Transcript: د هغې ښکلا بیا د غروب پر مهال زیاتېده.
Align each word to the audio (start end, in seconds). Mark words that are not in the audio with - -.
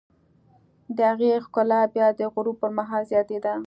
د 0.95 0.99
هغې 1.11 1.31
ښکلا 1.45 1.81
بیا 1.93 2.07
د 2.19 2.21
غروب 2.33 2.55
پر 2.61 2.71
مهال 2.77 3.03
زیاتېده. 3.11 3.53